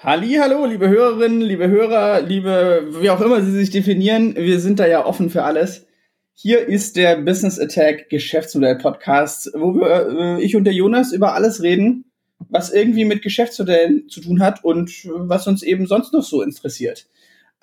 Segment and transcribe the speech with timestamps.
[0.00, 4.78] Halli, hallo, liebe Hörerinnen, liebe Hörer, liebe, wie auch immer Sie sich definieren, wir sind
[4.78, 5.86] da ja offen für alles.
[6.34, 11.34] Hier ist der Business Attack Geschäftsmodell Podcast, wo wir, äh, ich und der Jonas über
[11.34, 12.04] alles reden,
[12.48, 17.08] was irgendwie mit Geschäftsmodellen zu tun hat und was uns eben sonst noch so interessiert.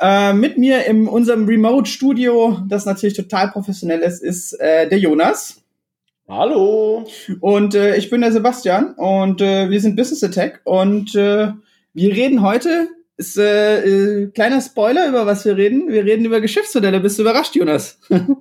[0.01, 4.99] Äh, mit mir in unserem Remote Studio, das natürlich total professionell ist, ist äh, der
[4.99, 5.63] Jonas.
[6.27, 7.07] Hallo.
[7.39, 11.53] Und äh, ich bin der Sebastian und äh, wir sind Business Attack und äh,
[11.95, 15.87] wir reden heute, ist äh, äh, kleiner Spoiler, über was wir reden.
[15.87, 16.99] Wir reden über Geschäftsmodelle.
[16.99, 17.99] Bist du überrascht, Jonas?
[18.09, 18.35] Ein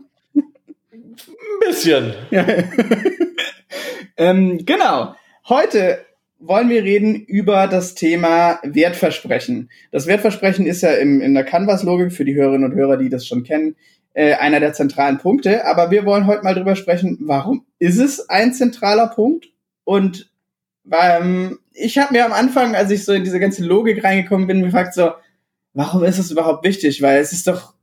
[1.61, 2.15] bisschen.
[4.17, 5.15] ähm, genau.
[5.49, 6.05] Heute
[6.41, 9.71] wollen wir reden über das Thema Wertversprechen.
[9.93, 13.25] Das Wertversprechen ist ja im, in der Canvas-Logik für die Hörerinnen und Hörer, die das
[13.25, 13.77] schon kennen,
[14.15, 15.65] äh, einer der zentralen Punkte.
[15.65, 19.53] Aber wir wollen heute mal drüber sprechen, warum ist es ein zentraler Punkt
[19.85, 20.33] und
[20.91, 24.63] ähm, ich habe mir am Anfang, als ich so in diese ganze Logik reingekommen bin,
[24.63, 25.13] gefragt so,
[25.73, 27.03] warum ist es überhaupt wichtig?
[27.03, 27.75] Weil es ist doch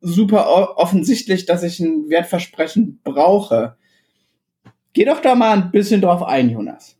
[0.00, 3.76] super offensichtlich, dass ich ein Wertversprechen brauche.
[4.92, 6.96] Geh doch da mal ein bisschen drauf ein, Jonas.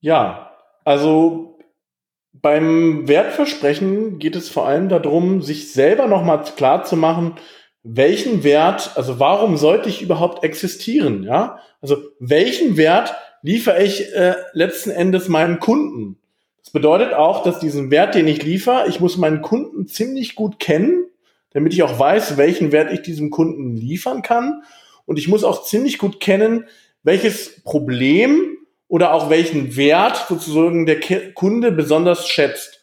[0.00, 0.52] Ja,
[0.84, 1.58] also
[2.32, 7.34] beim Wertversprechen geht es vor allem darum, sich selber nochmal klar zu machen,
[7.82, 11.60] welchen Wert, also warum sollte ich überhaupt existieren, ja?
[11.80, 16.18] Also welchen Wert liefere ich äh, letzten Endes meinem Kunden.
[16.62, 20.58] Das bedeutet auch, dass diesen Wert, den ich liefere, ich muss meinen Kunden ziemlich gut
[20.58, 21.06] kennen,
[21.50, 24.62] damit ich auch weiß, welchen Wert ich diesem Kunden liefern kann.
[25.06, 26.66] Und ich muss auch ziemlich gut kennen,
[27.02, 31.00] welches Problem oder auch welchen Wert sozusagen der
[31.32, 32.80] Kunde besonders schätzt.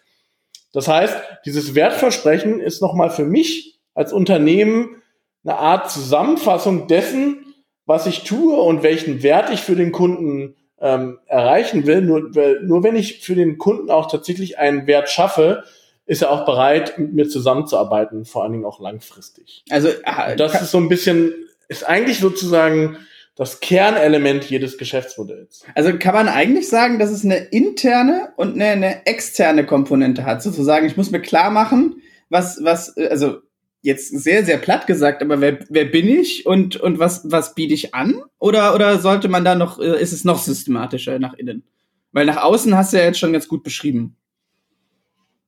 [0.73, 5.01] Das heißt, dieses Wertversprechen ist nochmal für mich als Unternehmen
[5.43, 7.44] eine Art Zusammenfassung dessen,
[7.86, 12.02] was ich tue und welchen Wert ich für den Kunden ähm, erreichen will.
[12.02, 12.31] Nur,
[12.64, 15.63] nur wenn ich für den Kunden auch tatsächlich einen Wert schaffe,
[16.06, 19.63] ist er auch bereit, mit mir zusammenzuarbeiten, vor allen Dingen auch langfristig.
[19.69, 21.34] Also äh, das ist so ein bisschen,
[21.68, 22.97] ist eigentlich sozusagen
[23.35, 25.66] das Kernelement jedes Geschäftsmodells.
[25.74, 30.41] Also kann man eigentlich sagen, dass es eine interne und eine, eine externe Komponente hat.
[30.41, 33.40] Sozusagen, ich muss mir klar machen, was, was, also
[33.85, 37.73] jetzt sehr, sehr platt gesagt, aber wer, wer bin ich und, und was, was biete
[37.73, 38.22] ich an?
[38.40, 41.63] Oder, oder sollte man da noch, äh, ist es noch systematischer nach innen?
[42.12, 44.18] Weil nach außen hast du ja jetzt schon ganz gut beschrieben.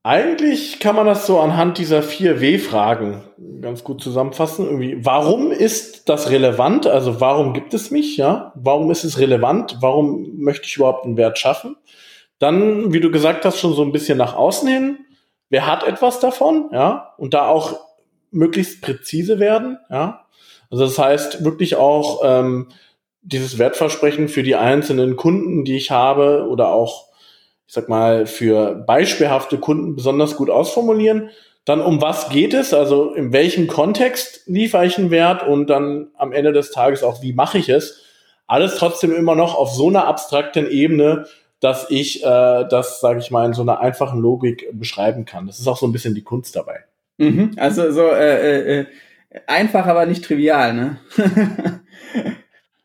[0.04, 3.24] Eigentlich kann man das so anhand dieser vier W-Fragen
[3.62, 4.66] ganz gut zusammenfassen.
[4.66, 6.88] Irgendwie, warum ist das relevant?
[6.88, 8.18] Also warum gibt es mich?
[8.18, 9.78] Ja, warum ist es relevant?
[9.82, 11.76] Warum möchte ich überhaupt einen Wert schaffen?
[12.40, 15.00] Dann, wie du gesagt hast, schon so ein bisschen nach außen hin.
[15.50, 16.70] Wer hat etwas davon?
[16.72, 17.87] Ja, und da auch
[18.38, 19.78] möglichst präzise werden.
[19.90, 20.26] Ja?
[20.70, 22.70] Also das heißt wirklich auch ähm,
[23.22, 27.08] dieses Wertversprechen für die einzelnen Kunden, die ich habe oder auch,
[27.68, 31.30] ich sag mal, für beispielhafte Kunden besonders gut ausformulieren.
[31.66, 32.74] Dann um was geht es?
[32.74, 37.22] Also in welchem Kontext liefere ich einen Wert und dann am Ende des Tages auch,
[37.22, 38.04] wie mache ich es?
[38.46, 41.26] Alles trotzdem immer noch auf so einer abstrakten Ebene,
[41.60, 45.48] dass ich äh, das, sage ich mal, in so einer einfachen Logik beschreiben kann.
[45.48, 46.86] Das ist auch so ein bisschen die Kunst dabei.
[47.18, 48.86] Mhm, also so äh, äh,
[49.48, 51.00] einfach, aber nicht trivial, ne?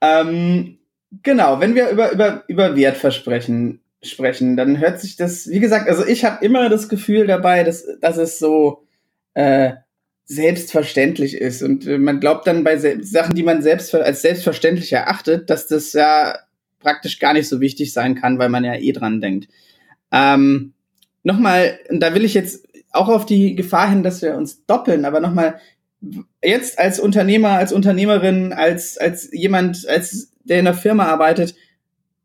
[0.00, 0.78] ähm,
[1.22, 6.04] genau, wenn wir über, über, über Wertversprechen sprechen, dann hört sich das, wie gesagt, also
[6.06, 8.84] ich habe immer das Gefühl dabei, dass, dass es so
[9.34, 9.74] äh,
[10.24, 11.62] selbstverständlich ist.
[11.62, 15.92] Und äh, man glaubt dann bei Sachen, die man selbst als selbstverständlich erachtet, dass das
[15.92, 16.36] ja
[16.80, 19.48] praktisch gar nicht so wichtig sein kann, weil man ja eh dran denkt.
[20.10, 20.72] Ähm,
[21.24, 25.20] Nochmal, da will ich jetzt auch auf die Gefahr hin, dass wir uns doppeln, aber
[25.20, 25.58] nochmal,
[26.42, 31.54] jetzt als Unternehmer, als Unternehmerin, als, als jemand, als der in der Firma arbeitet,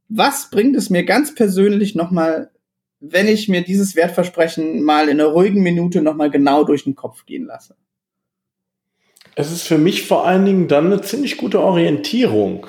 [0.10, 2.52] was bringt es mir ganz persönlich nochmal,
[3.00, 7.26] wenn ich mir dieses Wertversprechen mal in einer ruhigen Minute nochmal genau durch den Kopf
[7.26, 7.76] gehen lasse?
[9.36, 12.68] Es ist für mich vor allen Dingen dann eine ziemlich gute Orientierung,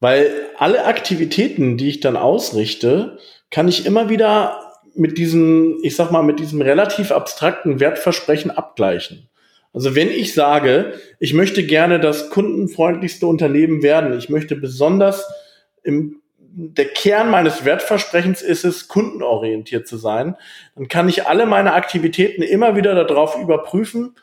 [0.00, 3.18] weil alle Aktivitäten, die ich dann ausrichte,
[3.50, 4.63] kann ich immer wieder
[4.94, 9.28] mit diesem, ich sag mal, mit diesem relativ abstrakten Wertversprechen abgleichen.
[9.72, 15.26] Also wenn ich sage, ich möchte gerne das kundenfreundlichste Unternehmen werden, ich möchte besonders
[15.82, 16.20] im
[16.56, 20.36] der Kern meines Wertversprechens ist es, kundenorientiert zu sein,
[20.76, 24.14] dann kann ich alle meine Aktivitäten immer wieder darauf überprüfen,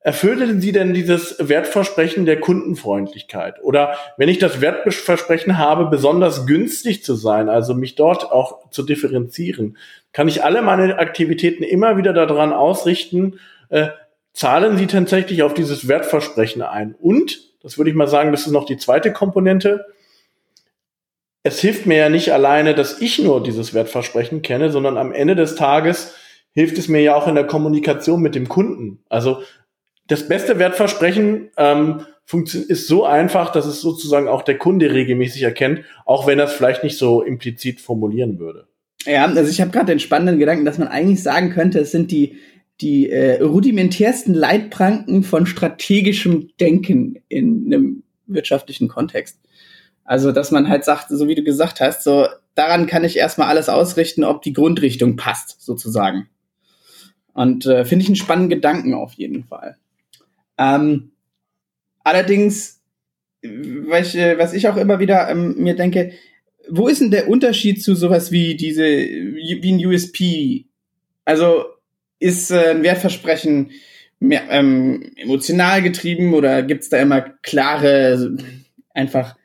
[0.00, 3.62] erfüllen sie denn dieses Wertversprechen der Kundenfreundlichkeit?
[3.62, 8.84] Oder wenn ich das Wertversprechen habe, besonders günstig zu sein, also mich dort auch zu
[8.84, 9.76] differenzieren,
[10.12, 13.40] kann ich alle meine Aktivitäten immer wieder daran ausrichten,
[13.70, 13.88] äh,
[14.32, 16.94] zahlen sie tatsächlich auf dieses Wertversprechen ein.
[17.00, 19.84] Und, das würde ich mal sagen, das ist noch die zweite Komponente,
[21.42, 25.34] es hilft mir ja nicht alleine, dass ich nur dieses Wertversprechen kenne, sondern am Ende
[25.34, 26.14] des Tages
[26.52, 29.02] hilft es mir ja auch in der Kommunikation mit dem Kunden.
[29.08, 29.42] Also
[30.08, 32.04] das beste Wertversprechen ähm,
[32.68, 36.52] ist so einfach, dass es sozusagen auch der Kunde regelmäßig erkennt, auch wenn er es
[36.52, 38.66] vielleicht nicht so implizit formulieren würde.
[39.06, 42.10] Ja, also ich habe gerade den spannenden Gedanken, dass man eigentlich sagen könnte, es sind
[42.10, 42.36] die
[42.80, 49.40] die äh, rudimentärsten Leitpranken von strategischem Denken in einem wirtschaftlichen Kontext.
[50.04, 53.48] Also, dass man halt sagt, so wie du gesagt hast, so daran kann ich erstmal
[53.48, 56.28] alles ausrichten, ob die Grundrichtung passt, sozusagen.
[57.34, 59.76] Und äh, finde ich einen spannenden Gedanken auf jeden Fall.
[60.58, 61.12] Ähm,
[62.04, 62.80] allerdings,
[63.42, 66.12] was ich, was ich auch immer wieder ähm, mir denke,
[66.68, 70.66] wo ist denn der Unterschied zu sowas wie diese, wie ein USP?
[71.24, 71.64] Also
[72.18, 73.70] ist äh, ein Wertversprechen
[74.20, 78.36] mehr ähm, emotional getrieben oder gibt's da immer klare,
[78.92, 79.36] einfach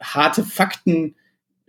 [0.00, 1.16] harte Fakten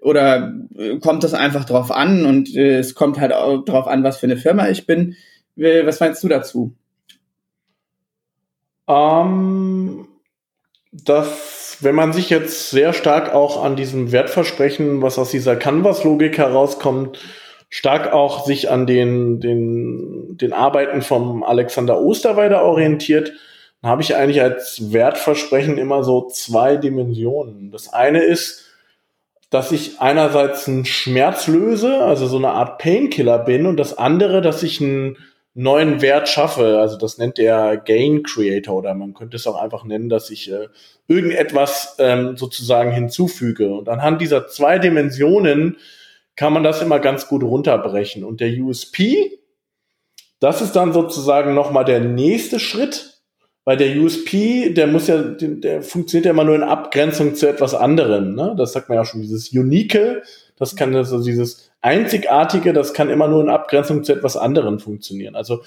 [0.01, 4.03] oder äh, kommt das einfach drauf an und äh, es kommt halt auch drauf an,
[4.03, 5.15] was für eine Firma ich bin.
[5.55, 6.75] Was meinst du dazu?
[8.88, 10.07] Ähm,
[10.91, 16.38] dass, wenn man sich jetzt sehr stark auch an diesem Wertversprechen, was aus dieser Canvas-Logik
[16.38, 17.19] herauskommt,
[17.69, 23.33] stark auch sich an den, den, den Arbeiten vom Alexander Osterweider orientiert,
[23.81, 27.71] dann habe ich eigentlich als Wertversprechen immer so zwei Dimensionen.
[27.71, 28.65] Das eine ist,
[29.50, 34.41] dass ich einerseits einen Schmerz löse, also so eine Art Painkiller bin, und das andere,
[34.41, 35.18] dass ich einen
[35.53, 36.79] neuen Wert schaffe.
[36.79, 40.51] Also das nennt der Gain Creator oder man könnte es auch einfach nennen, dass ich
[40.51, 40.67] äh,
[41.07, 43.73] irgendetwas ähm, sozusagen hinzufüge.
[43.73, 45.77] Und anhand dieser zwei Dimensionen
[46.35, 48.23] kann man das immer ganz gut runterbrechen.
[48.23, 49.39] Und der USP,
[50.39, 53.21] das ist dann sozusagen nochmal der nächste Schritt,
[53.65, 57.73] weil der USP, der muss ja, der funktioniert ja immer nur in Abgrenzung zu etwas
[57.75, 58.35] anderem.
[58.35, 58.55] Ne?
[58.57, 60.23] Das sagt man ja schon, dieses Unique,
[60.63, 65.36] das kann also dieses Einzigartige, das kann immer nur in Abgrenzung zu etwas anderem funktionieren.
[65.36, 65.62] Also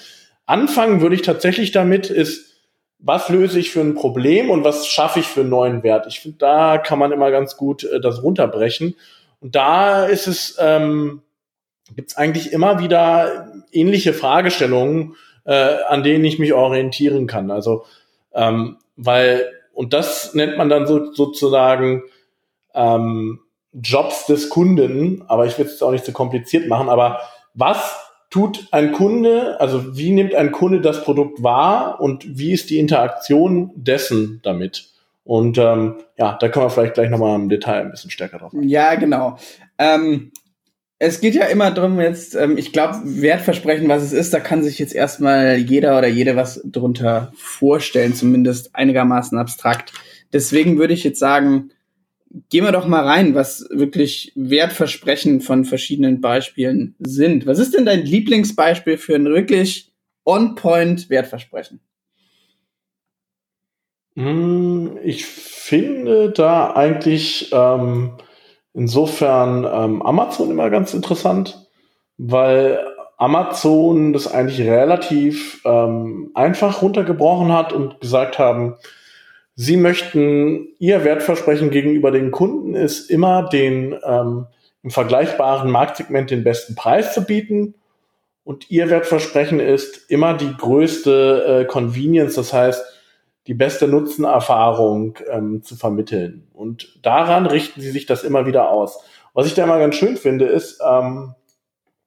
[0.47, 2.55] anfangen würde ich tatsächlich damit, ist,
[2.97, 6.07] was löse ich für ein Problem und was schaffe ich für einen neuen Wert?
[6.07, 8.95] Ich finde, da kann man immer ganz gut äh, das runterbrechen.
[9.39, 11.21] Und da ist es, ähm,
[11.95, 15.15] gibt es eigentlich immer wieder ähnliche Fragestellungen,
[15.45, 17.51] äh, an denen ich mich orientieren kann.
[17.51, 17.85] Also,
[18.33, 22.01] ähm, weil, und das nennt man dann so, sozusagen
[22.73, 23.41] ähm,
[23.81, 27.19] Jobs des Kunden, aber ich will es auch nicht so kompliziert machen, aber
[27.53, 27.97] was
[28.29, 32.79] tut ein Kunde, also wie nimmt ein Kunde das Produkt wahr und wie ist die
[32.79, 34.89] Interaktion dessen damit?
[35.23, 38.53] Und ähm, ja, da können wir vielleicht gleich nochmal im Detail ein bisschen stärker drauf.
[38.61, 39.37] Ja, genau.
[39.77, 40.31] Ähm,
[40.99, 44.63] es geht ja immer drum jetzt, ähm, ich glaube, Wertversprechen, was es ist, da kann
[44.63, 49.93] sich jetzt erstmal jeder oder jede was drunter vorstellen, zumindest einigermaßen abstrakt.
[50.33, 51.69] Deswegen würde ich jetzt sagen,
[52.49, 57.45] gehen wir doch mal rein, was wirklich Wertversprechen von verschiedenen Beispielen sind.
[57.45, 59.91] Was ist denn dein Lieblingsbeispiel für ein wirklich
[60.25, 61.79] on-point Wertversprechen?
[64.15, 68.13] Hm, ich finde da eigentlich ähm,
[68.73, 71.67] insofern ähm, Amazon immer ganz interessant,
[72.17, 72.79] weil
[73.17, 78.75] Amazon das eigentlich relativ ähm, einfach runtergebrochen hat und gesagt haben,
[79.57, 84.45] sie möchten ihr Wertversprechen gegenüber den Kunden ist immer den ähm,
[84.83, 87.73] im vergleichbaren Marktsegment den besten Preis zu bieten
[88.45, 92.81] und ihr Wertversprechen ist immer die größte äh, Convenience, das heißt
[93.47, 96.47] die beste Nutzenerfahrung ähm, zu vermitteln.
[96.53, 98.99] Und daran richten sie sich das immer wieder aus.
[99.33, 101.33] Was ich da immer ganz schön finde, ist, ähm,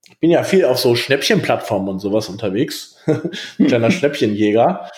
[0.08, 2.96] ich bin ja viel auf so Schnäppchenplattformen und sowas unterwegs,
[3.56, 4.88] kleiner Schnäppchenjäger.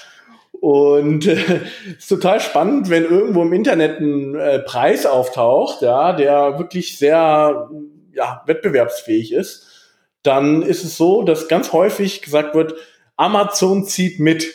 [0.62, 1.60] Und äh,
[1.98, 7.68] ist total spannend, wenn irgendwo im Internet ein äh, Preis auftaucht, ja, der wirklich sehr
[8.12, 9.66] ja, wettbewerbsfähig ist,
[10.22, 12.74] dann ist es so, dass ganz häufig gesagt wird,
[13.16, 14.54] Amazon zieht mit.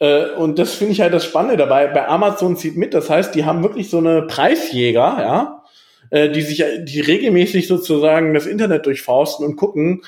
[0.00, 1.86] Äh, und das finde ich halt das Spannende dabei.
[1.86, 5.64] Bei Amazon zieht mit, das heißt, die haben wirklich so eine Preisjäger, ja,
[6.10, 10.02] äh, die sich, die regelmäßig sozusagen das Internet durchfausten und gucken,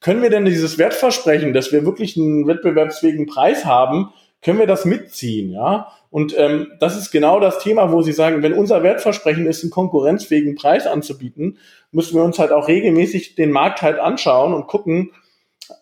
[0.00, 4.84] können wir denn dieses Wertversprechen, dass wir wirklich einen wettbewerbsfähigen Preis haben, können wir das
[4.84, 5.88] mitziehen, ja?
[6.10, 9.70] Und ähm, das ist genau das Thema, wo Sie sagen, wenn unser Wertversprechen ist, einen
[9.70, 11.58] konkurrenzfähigen Preis anzubieten,
[11.92, 15.12] müssen wir uns halt auch regelmäßig den Markt halt anschauen und gucken,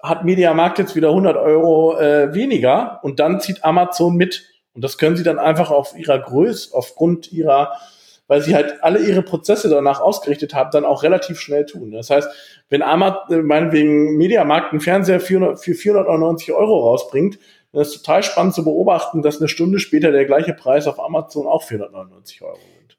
[0.03, 4.45] hat Mediamarkt jetzt wieder 100 Euro äh, weniger und dann zieht Amazon mit.
[4.75, 7.73] Und das können sie dann einfach auf ihrer Größe, aufgrund ihrer,
[8.29, 11.91] weil sie halt alle ihre Prozesse danach ausgerichtet haben, dann auch relativ schnell tun.
[11.91, 12.29] Das heißt,
[12.69, 17.39] wenn Amazon, meinetwegen Mediamarkt einen Fernseher für 490 Euro rausbringt,
[17.73, 21.47] dann ist total spannend zu beobachten, dass eine Stunde später der gleiche Preis auf Amazon
[21.47, 22.99] auch 499 Euro sind.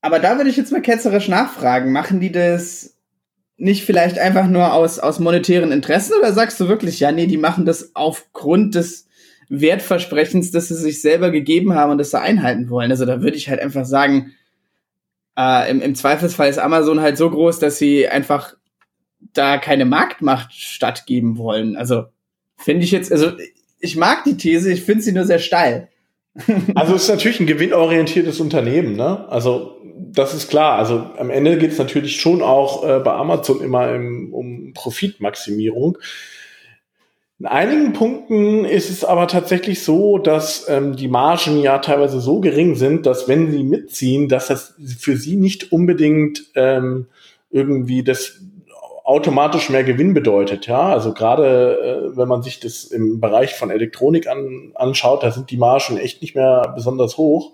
[0.00, 1.92] aber da würde ich jetzt mal ketzerisch nachfragen.
[1.92, 2.96] Machen die das
[3.56, 7.38] nicht vielleicht einfach nur aus, aus monetären Interessen oder sagst du wirklich, ja, nee, die
[7.38, 9.08] machen das aufgrund des
[9.48, 12.90] Wertversprechens, das sie sich selber gegeben haben und das sie einhalten wollen?
[12.90, 14.32] Also da würde ich halt einfach sagen,
[15.36, 18.54] äh, im, im Zweifelsfall ist Amazon halt so groß, dass sie einfach
[19.32, 21.76] da keine Marktmacht stattgeben wollen.
[21.76, 22.04] Also
[22.56, 23.32] finde ich jetzt, also
[23.80, 25.88] ich mag die These, ich finde sie nur sehr steil.
[26.74, 29.26] also es ist natürlich ein gewinnorientiertes Unternehmen, ne?
[29.28, 30.78] Also das ist klar.
[30.78, 35.98] Also am Ende geht es natürlich schon auch äh, bei Amazon immer im, um Profitmaximierung.
[37.38, 42.40] In einigen Punkten ist es aber tatsächlich so, dass ähm, die Margen ja teilweise so
[42.40, 47.08] gering sind, dass wenn sie mitziehen, dass das für sie nicht unbedingt ähm,
[47.50, 48.40] irgendwie das
[49.04, 50.66] automatisch mehr Gewinn bedeutet.
[50.66, 55.30] Ja, also gerade äh, wenn man sich das im Bereich von Elektronik an, anschaut, da
[55.30, 57.52] sind die Margen echt nicht mehr besonders hoch.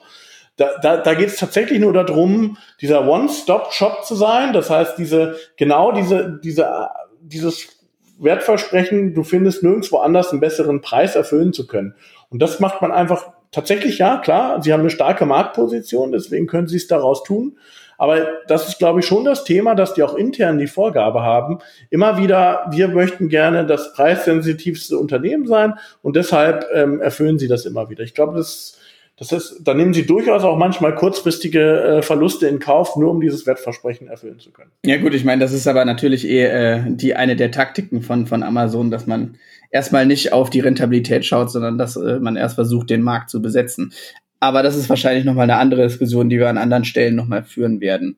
[0.56, 4.52] Da, da, da geht es tatsächlich nur darum, dieser One-Stop-Shop zu sein.
[4.52, 6.88] Das heißt, diese genau diese diese
[7.20, 7.81] dieses
[8.22, 11.94] Wertversprechen, du findest nirgendwo anders einen besseren Preis erfüllen zu können.
[12.30, 16.68] Und das macht man einfach tatsächlich, ja, klar, sie haben eine starke Marktposition, deswegen können
[16.68, 17.58] sie es daraus tun.
[17.98, 21.58] Aber das ist, glaube ich, schon das Thema, dass die auch intern die Vorgabe haben.
[21.88, 27.64] Immer wieder, wir möchten gerne das preissensitivste Unternehmen sein und deshalb ähm, erfüllen sie das
[27.64, 28.02] immer wieder.
[28.02, 28.76] Ich glaube, das,
[29.22, 33.20] das ist, da nehmen sie durchaus auch manchmal kurzfristige äh, Verluste in Kauf, nur um
[33.20, 34.72] dieses Wertversprechen erfüllen zu können.
[34.84, 38.26] Ja gut, ich meine, das ist aber natürlich eh äh, die eine der Taktiken von,
[38.26, 39.36] von Amazon, dass man
[39.70, 43.40] erstmal nicht auf die Rentabilität schaut, sondern dass äh, man erst versucht, den Markt zu
[43.40, 43.92] besetzen.
[44.40, 47.80] Aber das ist wahrscheinlich nochmal eine andere Diskussion, die wir an anderen Stellen nochmal führen
[47.80, 48.16] werden.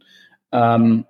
[0.53, 1.05] Ähm,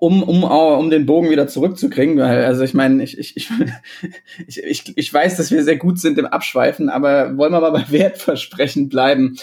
[0.00, 3.34] um, um, um den Bogen wieder zurückzukriegen, weil, also ich meine, ich, ich,
[4.46, 7.72] ich, ich, ich weiß, dass wir sehr gut sind im Abschweifen, aber wollen wir mal
[7.72, 9.36] bei Wertversprechen bleiben.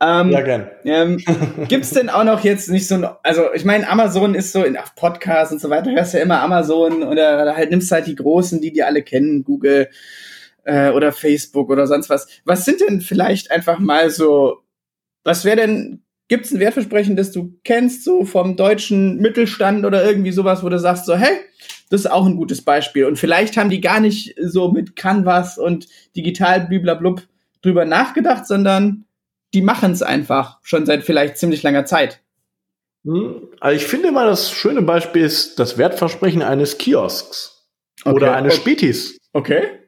[0.00, 0.70] Ähm, ja, gern.
[0.84, 1.16] Ähm,
[1.68, 4.94] Gibt denn auch noch jetzt nicht so, also ich meine, Amazon ist so in auf
[4.94, 8.72] Podcasts und so weiter, hörst ja immer Amazon oder halt nimmst halt die Großen, die
[8.72, 9.88] die alle kennen, Google,
[10.64, 12.28] äh, oder Facebook oder sonst was.
[12.44, 14.58] Was sind denn vielleicht einfach mal so,
[15.24, 16.02] was wäre denn,
[16.32, 20.70] gibt es ein Wertversprechen, das du kennst, so vom deutschen Mittelstand oder irgendwie sowas, wo
[20.70, 21.36] du sagst so, hey,
[21.90, 23.04] das ist auch ein gutes Beispiel.
[23.04, 27.20] Und vielleicht haben die gar nicht so mit Canvas und digital bliblablub
[27.60, 29.04] drüber nachgedacht, sondern
[29.52, 32.22] die machen es einfach schon seit vielleicht ziemlich langer Zeit.
[33.04, 37.68] Hm, also ich finde mal, das schöne Beispiel ist das Wertversprechen eines Kiosks
[38.06, 38.14] okay.
[38.14, 39.18] oder eines Spätis.
[39.34, 39.81] Okay.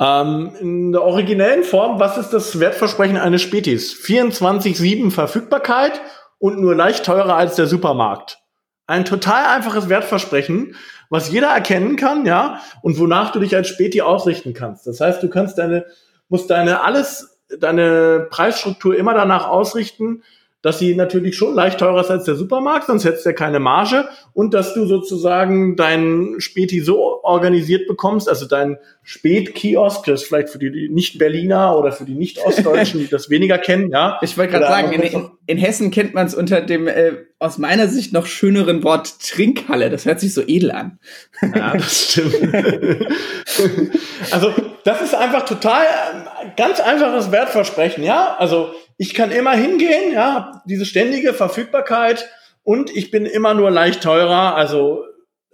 [0.00, 3.92] Ähm, in der originellen Form, was ist das Wertversprechen eines Spätis?
[3.94, 6.00] 24-7 Verfügbarkeit
[6.38, 8.38] und nur leicht teurer als der Supermarkt.
[8.86, 10.76] Ein total einfaches Wertversprechen,
[11.10, 14.86] was jeder erkennen kann, ja, und wonach du dich als Späti ausrichten kannst.
[14.86, 15.86] Das heißt, du kannst deine,
[16.28, 20.22] musst deine alles, deine Preisstruktur immer danach ausrichten,
[20.62, 23.60] dass sie natürlich schon leicht teurer ist als der Supermarkt, sonst hättest du ja keine
[23.60, 30.28] Marge und dass du sozusagen deinen Späti so organisiert bekommst, also dein Spätkiosk, das ist
[30.28, 34.18] vielleicht für die Nicht-Berliner oder für die Nicht-Ostdeutschen, die das weniger kennen, ja.
[34.20, 37.58] Ich wollte gerade sagen, in, in, in, Hessen kennt man es unter dem äh, aus
[37.58, 39.90] meiner Sicht noch schöneren Wort Trinkhalle.
[39.90, 40.98] Das hört sich so edel an.
[41.40, 42.34] Ja, das stimmt.
[44.32, 44.52] also,
[44.84, 48.36] das ist einfach total äh, ganz einfaches Wertversprechen, ja.
[48.38, 52.28] Also ich kann immer hingehen, ja, diese ständige Verfügbarkeit.
[52.64, 55.04] Und ich bin immer nur leicht teurer, also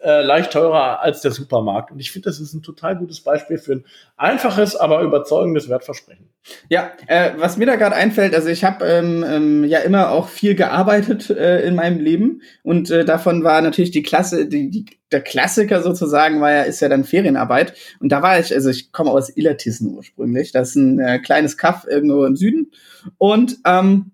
[0.05, 1.91] äh, leicht teurer als der Supermarkt.
[1.91, 3.85] Und ich finde, das ist ein total gutes Beispiel für ein
[4.17, 6.29] einfaches, aber überzeugendes Wertversprechen.
[6.69, 10.29] Ja, äh, was mir da gerade einfällt, also ich habe ähm, ähm, ja immer auch
[10.29, 14.85] viel gearbeitet äh, in meinem Leben und äh, davon war natürlich die Klasse, die, die,
[15.11, 17.75] der Klassiker sozusagen war ja, ist ja dann Ferienarbeit.
[18.01, 21.57] Und da war ich, also ich komme aus Illertissen ursprünglich, das ist ein äh, kleines
[21.57, 22.73] Kaff irgendwo im Süden.
[23.17, 24.14] Und ähm,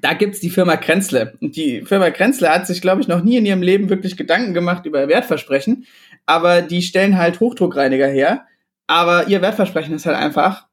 [0.00, 1.34] da gibt's die Firma Krenzle.
[1.40, 4.54] Und die Firma Krenzle hat sich, glaube ich, noch nie in ihrem Leben wirklich Gedanken
[4.54, 5.86] gemacht über Wertversprechen.
[6.26, 8.46] Aber die stellen halt Hochdruckreiniger her.
[8.86, 10.66] Aber ihr Wertversprechen ist halt einfach,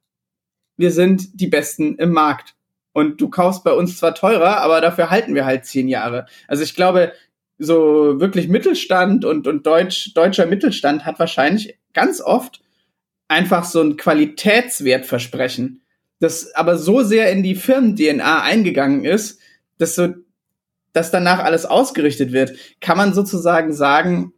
[0.77, 2.55] wir sind die Besten im Markt.
[2.93, 6.25] Und du kaufst bei uns zwar teurer, aber dafür halten wir halt zehn Jahre.
[6.47, 7.13] Also ich glaube,
[7.59, 12.61] so wirklich Mittelstand und, und Deutsch, deutscher Mittelstand hat wahrscheinlich ganz oft
[13.27, 15.81] einfach so ein Qualitätswertversprechen
[16.19, 19.39] das aber so sehr in die Firmen-DNA eingegangen ist,
[19.77, 20.09] dass so,
[20.93, 24.33] dass danach alles ausgerichtet wird, kann man sozusagen sagen,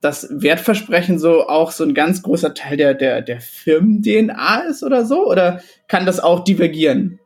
[0.00, 5.06] dass Wertversprechen so auch so ein ganz großer Teil der, der, der Firmen-DNA ist oder
[5.06, 5.26] so?
[5.26, 7.20] Oder kann das auch divergieren?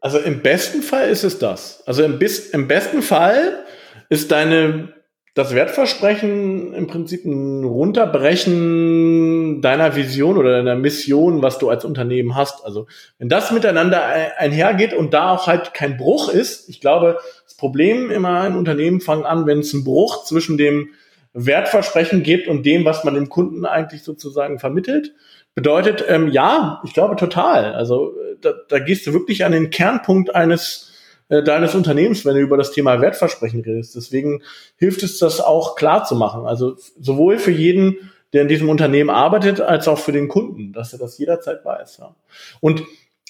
[0.00, 1.82] Also im besten Fall ist es das.
[1.86, 2.18] Also im,
[2.52, 3.64] im besten Fall
[4.08, 4.94] ist deine
[5.34, 12.36] das Wertversprechen im Prinzip ein Runterbrechen deiner Vision oder deiner Mission, was du als Unternehmen
[12.36, 12.64] hast.
[12.64, 12.86] Also
[13.18, 14.04] wenn das miteinander
[14.36, 19.00] einhergeht und da auch halt kein Bruch ist, ich glaube, das Problem immer in Unternehmen
[19.00, 20.90] fangen an, wenn es einen Bruch zwischen dem
[21.32, 25.14] Wertversprechen gibt und dem, was man dem Kunden eigentlich sozusagen vermittelt.
[25.54, 27.72] Bedeutet, ähm, ja, ich glaube total.
[27.74, 30.91] Also da, da gehst du wirklich an den Kernpunkt eines
[31.32, 33.96] äh, deines Unternehmens, wenn du über das Thema Wertversprechen redest.
[33.96, 34.42] Deswegen
[34.76, 36.44] hilft es, das auch klar zu machen.
[36.44, 40.92] Also sowohl für jeden, der in diesem Unternehmen arbeitet, als auch für den Kunden, dass
[40.92, 41.98] er das jederzeit weiß.
[42.00, 42.14] Ja.
[42.60, 42.82] Und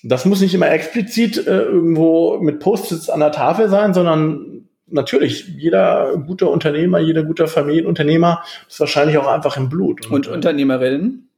[0.02, 5.46] das muss nicht immer explizit äh, irgendwo mit Post-its an der Tafel sein, sondern natürlich,
[5.56, 10.06] jeder gute Unternehmer, jeder guter Familienunternehmer ist wahrscheinlich auch einfach im Blut.
[10.06, 11.28] Und, Und äh, Unternehmerinnen?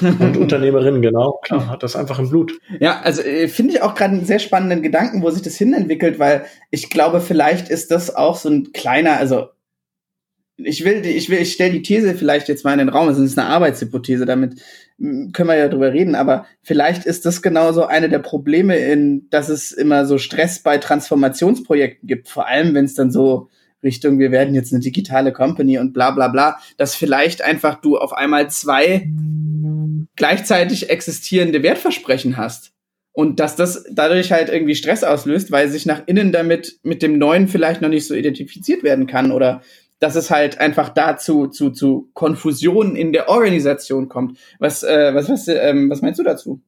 [0.00, 2.58] Und Unternehmerin, genau, klar, hat das einfach im Blut.
[2.80, 6.18] Ja, also äh, finde ich auch gerade einen sehr spannenden Gedanken, wo sich das hinentwickelt,
[6.18, 9.48] weil ich glaube, vielleicht ist das auch so ein kleiner, also
[10.58, 13.18] ich will, ich will, ich stelle die These vielleicht jetzt mal in den Raum, es
[13.18, 14.60] ist eine Arbeitshypothese, damit
[14.98, 19.28] hm, können wir ja drüber reden, aber vielleicht ist das genauso eine der Probleme, in,
[19.30, 23.48] dass es immer so Stress bei Transformationsprojekten gibt, vor allem wenn es dann so
[23.82, 27.98] Richtung, wir werden jetzt eine digitale Company und bla bla bla, dass vielleicht einfach du
[27.98, 29.06] auf einmal zwei
[30.16, 32.72] gleichzeitig existierende Wertversprechen hast.
[33.12, 37.16] Und dass das dadurch halt irgendwie Stress auslöst, weil sich nach innen damit mit dem
[37.16, 39.62] Neuen vielleicht noch nicht so identifiziert werden kann oder
[39.98, 44.38] dass es halt einfach dazu zu, zu Konfusionen in der Organisation kommt.
[44.58, 46.60] Was, äh, was, was, ähm, was meinst du dazu?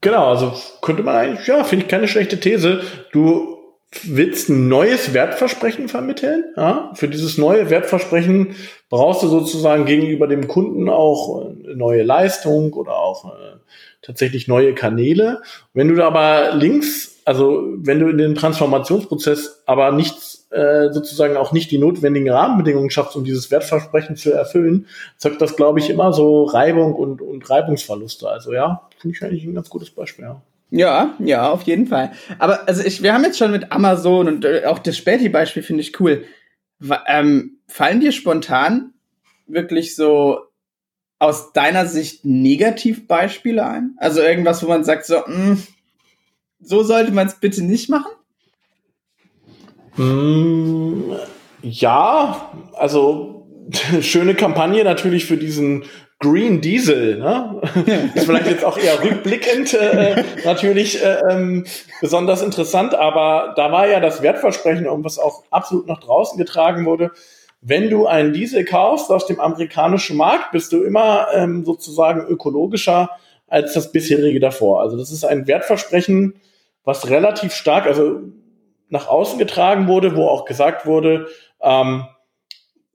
[0.00, 2.82] Genau, also könnte man eigentlich, ja, finde ich keine schlechte These.
[3.12, 3.59] Du
[4.04, 6.44] willst ein neues Wertversprechen vermitteln.
[6.56, 6.92] Ja?
[6.94, 8.54] Für dieses neue Wertversprechen
[8.88, 13.56] brauchst du sozusagen gegenüber dem Kunden auch eine neue Leistung oder auch äh,
[14.02, 15.42] tatsächlich neue Kanäle.
[15.74, 21.36] Wenn du da aber links, also wenn du in den Transformationsprozess aber nichts äh, sozusagen
[21.36, 25.90] auch nicht die notwendigen Rahmenbedingungen schaffst, um dieses Wertversprechen zu erfüllen, zeugt das, glaube ich,
[25.90, 28.28] immer so Reibung und, und Reibungsverluste.
[28.28, 30.24] Also ja, finde ich eigentlich ein ganz gutes Beispiel.
[30.24, 30.42] Ja.
[30.70, 32.12] Ja, ja, auf jeden Fall.
[32.38, 35.82] Aber also ich, wir haben jetzt schon mit Amazon und äh, auch das Späti-Beispiel finde
[35.82, 36.24] ich cool.
[37.06, 38.94] Ähm, fallen dir spontan
[39.46, 40.38] wirklich so
[41.18, 43.94] aus deiner Sicht Negativbeispiele ein?
[43.98, 45.62] Also irgendwas, wo man sagt, so, mh, hm,
[46.60, 48.12] so sollte man es bitte nicht machen?
[49.96, 51.12] Mm,
[51.62, 53.48] ja, also
[54.00, 55.84] schöne Kampagne natürlich für diesen
[56.22, 57.62] Green Diesel, ne?
[58.14, 61.64] ist vielleicht jetzt auch eher rückblickend äh, natürlich äh, ähm,
[62.02, 66.84] besonders interessant, aber da war ja das Wertversprechen, um was auch absolut nach draußen getragen
[66.84, 67.10] wurde.
[67.62, 73.10] Wenn du einen Diesel kaufst aus dem amerikanischen Markt, bist du immer ähm, sozusagen ökologischer
[73.46, 74.82] als das bisherige davor.
[74.82, 76.34] Also das ist ein Wertversprechen,
[76.84, 78.20] was relativ stark, also
[78.90, 81.28] nach außen getragen wurde, wo auch gesagt wurde,
[81.62, 82.04] ähm,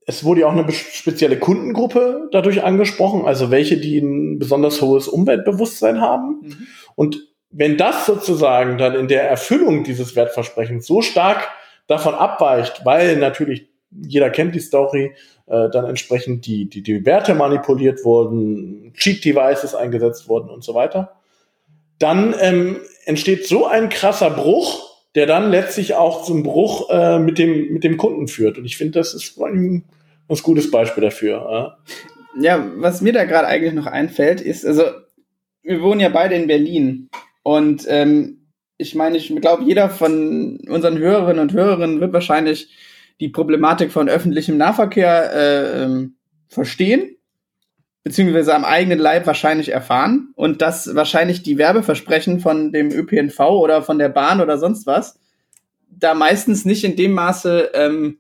[0.06, 5.08] es wurde ja auch eine spezielle Kundengruppe dadurch angesprochen, also welche, die ein besonders hohes
[5.08, 6.42] Umweltbewusstsein haben.
[6.42, 6.68] Mhm.
[6.96, 11.48] Und wenn das sozusagen dann in der Erfüllung dieses Wertversprechens so stark
[11.88, 15.14] davon abweicht, weil natürlich jeder kennt die Story,
[15.48, 21.14] äh, dann entsprechend die, die, die Werte manipuliert wurden, Cheat-Devices eingesetzt wurden und so weiter,
[21.98, 27.38] dann ähm, entsteht so ein krasser Bruch, der dann letztlich auch zum Bruch äh, mit,
[27.38, 28.58] dem, mit dem Kunden führt.
[28.58, 29.86] Und ich finde, das ist ein
[30.28, 31.78] ganz gutes Beispiel dafür.
[32.40, 34.84] Ja, was mir da gerade eigentlich noch einfällt, ist, also
[35.64, 37.10] wir wohnen ja beide in Berlin.
[37.44, 42.70] Und ähm, ich meine, ich glaube, jeder von unseren Hörerinnen und Hörerinnen wird wahrscheinlich
[43.20, 46.16] die Problematik von öffentlichem Nahverkehr äh, ähm,
[46.48, 47.12] verstehen
[48.04, 53.82] beziehungsweise am eigenen Leib wahrscheinlich erfahren und dass wahrscheinlich die Werbeversprechen von dem ÖPNV oder
[53.82, 55.18] von der Bahn oder sonst was
[55.98, 58.20] da meistens nicht in dem Maße ähm,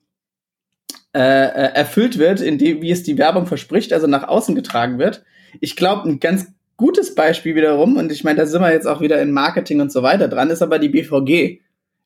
[1.15, 4.99] äh, äh, erfüllt wird, in dem, wie es die Werbung verspricht, also nach außen getragen
[4.99, 5.23] wird.
[5.61, 8.99] Ich glaube, ein ganz gutes Beispiel wiederum, und ich meine, da sind wir jetzt auch
[8.99, 11.61] wieder in Marketing und so weiter dran, ist aber die BVG,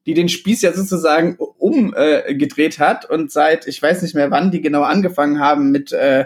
[0.06, 4.52] die den Spieß ja sozusagen umgedreht äh, hat und seit, ich weiß nicht mehr wann,
[4.52, 6.26] die genau angefangen haben mit äh,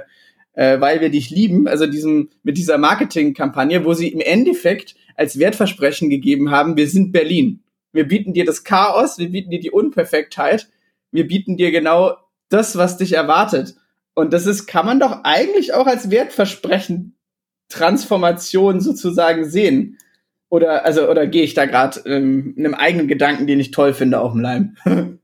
[0.55, 5.39] äh, weil wir dich lieben, also diesem, mit dieser Marketingkampagne, wo sie im Endeffekt als
[5.39, 7.61] Wertversprechen gegeben haben, wir sind Berlin.
[7.91, 10.69] Wir bieten dir das Chaos, wir bieten dir die Unperfektheit,
[11.11, 12.17] wir bieten dir genau
[12.53, 13.75] das, was dich erwartet.
[14.15, 17.15] Und das ist, kann man doch eigentlich auch als Wertversprechen
[17.69, 19.97] Transformation sozusagen sehen.
[20.49, 24.19] Oder, also, oder gehe ich da gerade ähm, einem eigenen Gedanken, den ich toll finde,
[24.21, 24.77] auf dem Leim?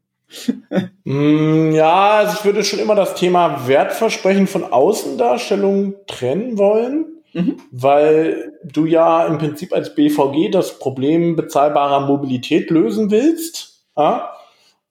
[1.06, 7.58] Mm, ja, also ich würde schon immer das Thema Wertversprechen von Außendarstellung trennen wollen, mhm.
[7.72, 13.86] weil du ja im Prinzip als BVG das Problem bezahlbarer Mobilität lösen willst.
[13.98, 14.34] Ja?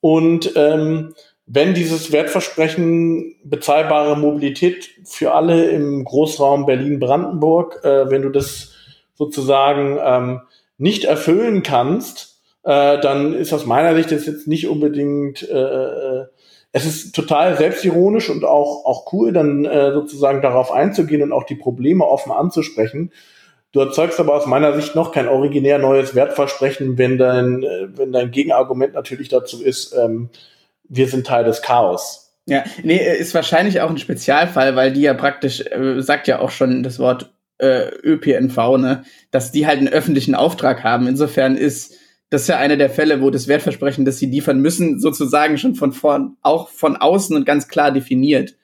[0.01, 1.15] Und ähm,
[1.51, 8.75] wenn dieses Wertversprechen bezahlbare Mobilität für alle im Großraum Berlin-Brandenburg, äh, wenn du das
[9.15, 10.41] sozusagen ähm,
[10.77, 16.27] nicht erfüllen kannst, äh, dann ist aus meiner Sicht das jetzt nicht unbedingt, äh, äh,
[16.73, 21.45] es ist total selbstironisch und auch, auch cool, dann äh, sozusagen darauf einzugehen und auch
[21.45, 23.11] die Probleme offen anzusprechen.
[23.73, 28.13] Du erzeugst aber aus meiner Sicht noch kein originär neues Wertversprechen, wenn dein, äh, wenn
[28.13, 30.29] dein Gegenargument natürlich dazu ist, ähm,
[30.89, 32.35] wir sind Teil des Chaos.
[32.47, 36.51] Ja, nee, ist wahrscheinlich auch ein Spezialfall, weil die ja praktisch, äh, sagt ja auch
[36.51, 41.07] schon das Wort äh, ÖPNV, ne, dass die halt einen öffentlichen Auftrag haben.
[41.07, 41.95] Insofern ist
[42.31, 45.75] das ist ja einer der Fälle, wo das Wertversprechen, das sie liefern müssen, sozusagen schon
[45.75, 48.55] von vorn, auch von außen und ganz klar definiert.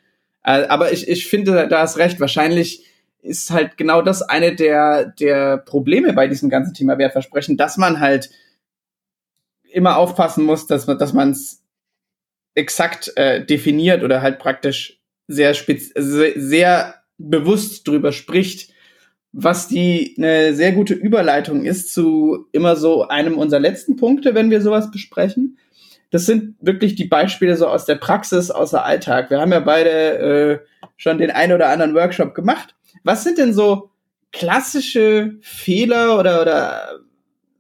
[0.43, 2.85] Äh, aber ich, ich finde, da hast recht, wahrscheinlich
[3.23, 8.01] ist halt genau das eine der, der Probleme bei diesem ganzen Thema Wertversprechen, dass man
[8.01, 8.29] halt
[9.73, 11.64] immer aufpassen muss, dass man, dass man es
[12.55, 18.73] exakt äh, definiert oder halt praktisch sehr spez sehr, bewusst drüber spricht,
[19.33, 24.51] was die eine sehr gute Überleitung ist zu immer so einem unserer letzten Punkte, wenn
[24.51, 25.59] wir sowas besprechen.
[26.11, 29.31] Das sind wirklich die Beispiele so aus der Praxis, aus der Alltag.
[29.31, 30.59] Wir haben ja beide äh,
[30.97, 32.77] schon den einen oder anderen Workshop gemacht.
[33.03, 33.91] Was sind denn so
[34.31, 37.01] klassische Fehler oder, oder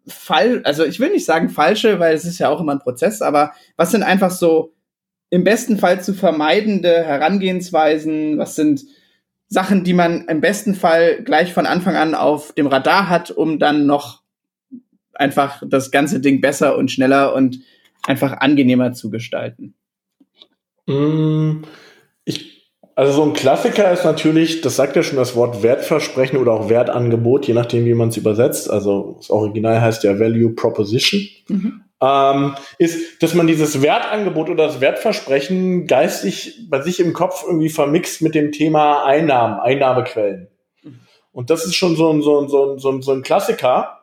[0.06, 3.22] Fall, also ich will nicht sagen falsche, weil es ist ja auch immer ein Prozess,
[3.22, 4.73] aber was sind einfach so
[5.34, 8.38] im besten Fall zu vermeidende Herangehensweisen?
[8.38, 8.84] Was sind
[9.48, 13.58] Sachen, die man im besten Fall gleich von Anfang an auf dem Radar hat, um
[13.58, 14.22] dann noch
[15.12, 17.58] einfach das ganze Ding besser und schneller und
[18.04, 19.74] einfach angenehmer zu gestalten?
[20.86, 21.62] Mm,
[22.24, 26.52] ich, also so ein Klassiker ist natürlich, das sagt ja schon das Wort Wertversprechen oder
[26.52, 28.70] auch Wertangebot, je nachdem, wie man es übersetzt.
[28.70, 31.22] Also das Original heißt ja Value Proposition.
[31.48, 37.44] Mhm ähm, ist, dass man dieses Wertangebot oder das Wertversprechen geistig bei sich im Kopf
[37.46, 40.48] irgendwie vermixt mit dem Thema Einnahmen, Einnahmequellen.
[41.32, 44.00] Und das ist schon so ein, so ein, so ein, so ein, so ein Klassiker,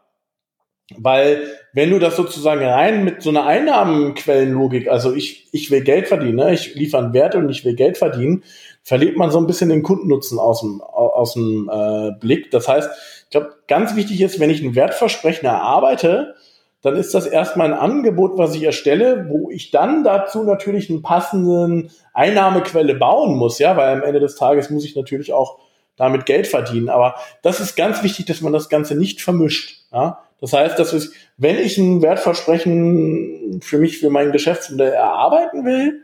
[0.97, 6.07] weil wenn du das sozusagen rein mit so einer Einnahmenquellenlogik, also ich, ich will Geld
[6.07, 6.53] verdienen, ne?
[6.53, 8.43] ich liefere einen Wert und ich will Geld verdienen,
[8.83, 12.51] verliert man so ein bisschen den Kundennutzen aus dem, aus dem äh, Blick.
[12.51, 12.89] Das heißt,
[13.23, 16.35] ich glaube, ganz wichtig ist, wenn ich ein Wertversprechen erarbeite,
[16.81, 21.03] dann ist das erstmal ein Angebot, was ich erstelle, wo ich dann dazu natürlich einen
[21.03, 25.59] passenden Einnahmequelle bauen muss, ja, weil am Ende des Tages muss ich natürlich auch
[25.95, 26.89] damit Geld verdienen.
[26.89, 29.85] Aber das ist ganz wichtig, dass man das Ganze nicht vermischt.
[29.91, 30.23] Ja?
[30.39, 36.01] Das heißt, dass ich, wenn ich ein Wertversprechen für mich, für mein Geschäftsmodell erarbeiten will,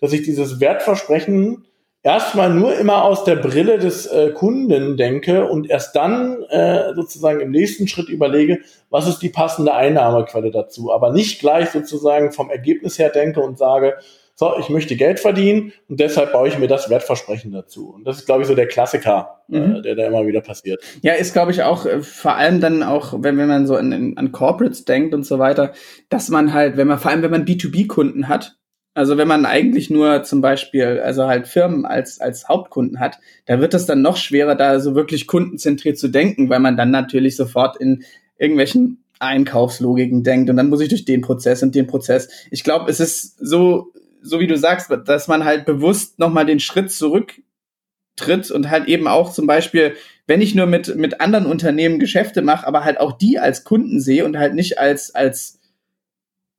[0.00, 1.64] dass ich dieses Wertversprechen
[2.02, 7.40] erstmal nur immer aus der Brille des äh, Kunden denke und erst dann äh, sozusagen
[7.40, 8.60] im nächsten Schritt überlege,
[8.90, 10.92] was ist die passende Einnahmequelle dazu.
[10.92, 13.96] Aber nicht gleich sozusagen vom Ergebnis her denke und sage,
[14.34, 17.90] so, ich möchte Geld verdienen und deshalb baue ich mir das Wertversprechen dazu.
[17.90, 19.76] Und das ist, glaube ich, so der Klassiker, äh, mhm.
[19.76, 20.82] äh, der da immer wieder passiert.
[21.02, 24.14] Ja, ist, glaube ich, auch äh, vor allem dann auch, wenn, wenn man so an,
[24.16, 25.72] an Corporates denkt und so weiter,
[26.08, 28.56] dass man halt, wenn man, vor allem wenn man B2B-Kunden hat,
[28.94, 33.60] also wenn man eigentlich nur zum Beispiel, also halt Firmen als, als Hauptkunden hat, da
[33.60, 37.36] wird es dann noch schwerer, da so wirklich kundenzentriert zu denken, weil man dann natürlich
[37.36, 38.04] sofort in
[38.38, 42.28] irgendwelchen Einkaufslogiken denkt und dann muss ich durch den Prozess und den Prozess.
[42.50, 46.60] Ich glaube, es ist so, so wie du sagst, dass man halt bewusst nochmal den
[46.60, 49.94] Schritt zurücktritt und halt eben auch zum Beispiel,
[50.26, 54.00] wenn ich nur mit, mit anderen Unternehmen Geschäfte mache, aber halt auch die als Kunden
[54.00, 55.60] sehe und halt nicht als, als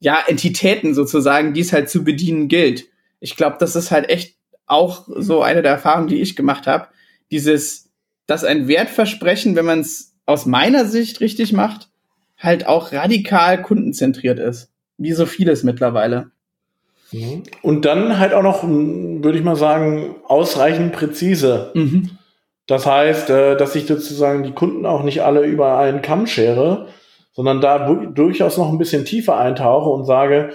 [0.03, 2.87] ja, Entitäten sozusagen, die es halt zu bedienen gilt.
[3.21, 4.35] Ich glaube, das ist halt echt
[4.65, 6.87] auch so eine der Erfahrungen, die ich gemacht habe.
[7.31, 7.89] Dieses,
[8.27, 11.89] dass ein Wertversprechen, wenn man es aus meiner Sicht richtig macht,
[12.37, 14.73] halt auch radikal kundenzentriert ist.
[14.97, 16.31] Wie so vieles mittlerweile.
[17.13, 17.43] Mhm.
[17.61, 21.71] Und dann halt auch noch, würde ich mal sagen, ausreichend präzise.
[21.75, 22.17] Mhm.
[22.67, 26.89] Das heißt, äh, dass ich sozusagen die Kunden auch nicht alle über einen Kamm schere,
[27.33, 30.51] sondern da durchaus noch ein bisschen tiefer eintauche und sage,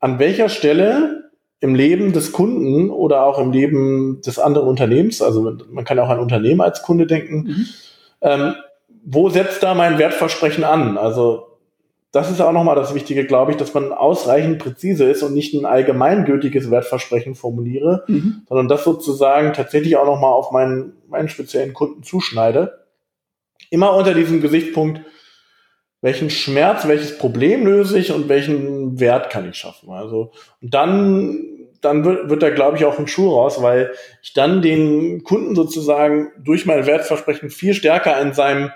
[0.00, 5.56] an welcher Stelle im Leben des Kunden oder auch im Leben des anderen Unternehmens, also
[5.70, 7.66] man kann auch an Unternehmen als Kunde denken, mhm.
[8.20, 8.54] ähm,
[9.04, 10.98] wo setzt da mein Wertversprechen an?
[10.98, 11.52] Also
[12.12, 15.54] das ist auch nochmal das Wichtige, glaube ich, dass man ausreichend präzise ist und nicht
[15.54, 18.42] ein allgemeingültiges Wertversprechen formuliere, mhm.
[18.48, 22.84] sondern das sozusagen tatsächlich auch nochmal auf meinen, meinen speziellen Kunden zuschneide.
[23.70, 25.00] Immer unter diesem Gesichtspunkt,
[26.02, 29.90] welchen Schmerz, welches Problem löse ich und welchen Wert kann ich schaffen.
[29.90, 31.48] Also und dann
[31.80, 35.54] dann wird, wird da glaube ich auch ein Schuh raus, weil ich dann den Kunden
[35.54, 38.70] sozusagen durch mein Wertversprechen viel stärker in seinem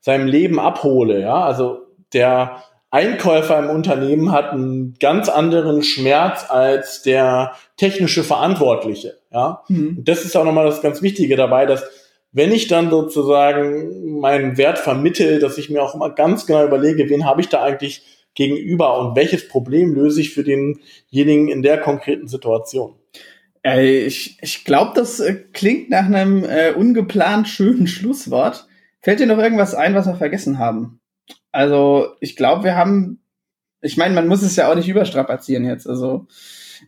[0.00, 1.20] seinem Leben abhole.
[1.20, 9.18] Ja, also der Einkäufer im Unternehmen hat einen ganz anderen Schmerz als der technische Verantwortliche.
[9.30, 9.98] Ja, mhm.
[9.98, 11.84] und das ist auch nochmal das ganz Wichtige dabei, dass
[12.32, 17.08] wenn ich dann sozusagen meinen Wert vermittel, dass ich mir auch immer ganz genau überlege,
[17.10, 18.02] wen habe ich da eigentlich
[18.34, 22.94] gegenüber und welches Problem löse ich für denjenigen in der konkreten Situation.
[23.62, 28.66] Äh, ich ich glaube, das äh, klingt nach einem äh, ungeplant schönen Schlusswort.
[29.00, 31.00] Fällt dir noch irgendwas ein, was wir vergessen haben?
[31.50, 33.20] Also, ich glaube, wir haben,
[33.82, 35.86] ich meine, man muss es ja auch nicht überstrapazieren jetzt.
[35.86, 36.26] Also,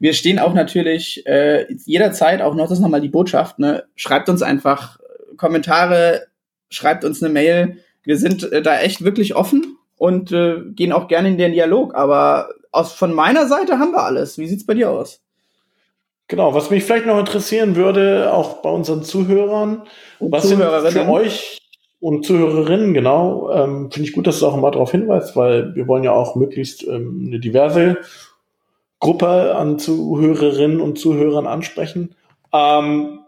[0.01, 3.85] wir stehen auch natürlich äh, jederzeit auch noch, das ist nochmal die Botschaft, ne?
[3.95, 4.99] Schreibt uns einfach
[5.37, 6.27] Kommentare,
[6.71, 7.79] schreibt uns eine Mail.
[8.03, 11.95] Wir sind äh, da echt wirklich offen und äh, gehen auch gerne in den Dialog.
[11.95, 14.39] Aber aus, von meiner Seite haben wir alles.
[14.39, 15.21] Wie sieht's bei dir aus?
[16.29, 19.83] Genau, was mich vielleicht noch interessieren würde, auch bei unseren Zuhörern,
[20.19, 21.61] und was sind für euch
[22.01, 25.87] und Zuhörerinnen, genau, ähm, finde ich gut, dass du auch immer darauf hinweist, weil wir
[25.87, 27.99] wollen ja auch möglichst ähm, eine diverse
[29.01, 32.15] Gruppe an Zuhörerinnen und Zuhörern ansprechen.
[32.53, 33.21] Ähm,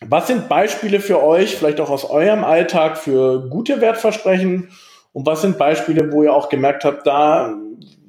[0.00, 4.70] was sind Beispiele für euch, vielleicht auch aus eurem Alltag, für gute Wertversprechen?
[5.12, 7.54] Und was sind Beispiele, wo ihr auch gemerkt habt, da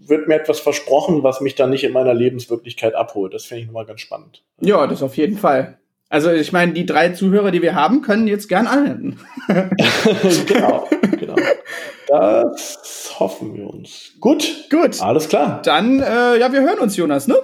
[0.05, 3.33] wird mir etwas versprochen, was mich dann nicht in meiner Lebenswirklichkeit abholt.
[3.33, 4.43] Das finde ich nochmal ganz spannend.
[4.59, 5.77] Ja, das auf jeden Fall.
[6.09, 9.19] Also ich meine, die drei Zuhörer, die wir haben, können jetzt gern anwenden.
[10.47, 10.87] genau,
[11.19, 11.35] genau.
[12.07, 14.13] Das hoffen wir uns.
[14.21, 15.01] Gut, gut.
[15.01, 15.61] Alles klar.
[15.63, 17.35] Dann, äh, ja, wir hören uns, Jonas, ne?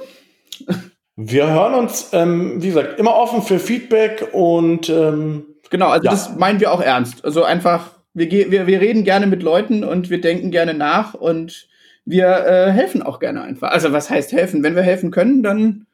[1.15, 6.11] Wir hören uns, ähm, wie gesagt, immer offen für Feedback und ähm, genau, also ja.
[6.11, 7.23] das meinen wir auch ernst.
[7.23, 11.67] Also einfach, wir, wir, wir reden gerne mit Leuten und wir denken gerne nach und
[12.05, 13.69] wir äh, helfen auch gerne einfach.
[13.69, 14.63] Also was heißt helfen?
[14.63, 15.85] Wenn wir helfen können, dann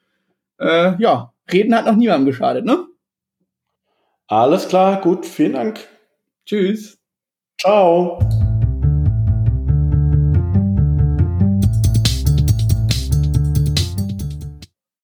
[0.60, 2.86] äh, ja, reden hat noch niemandem geschadet, ne?
[4.27, 5.79] Alles klar, gut, vielen Dank.
[6.45, 6.97] Tschüss.
[7.60, 8.19] Ciao.